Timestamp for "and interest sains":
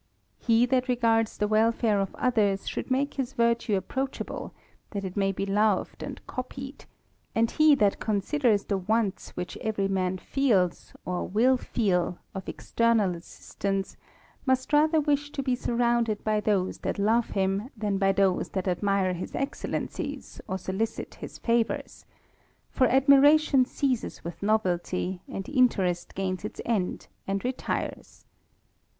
25.27-26.43